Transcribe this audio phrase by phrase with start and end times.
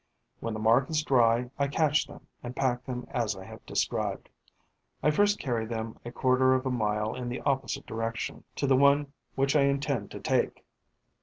[0.39, 4.29] When the mark is dry, I catch them and pack them as I have described.
[5.03, 8.75] I first carry them a quarter of a mile in the opposite direction to the
[8.75, 10.65] one which I intend to take.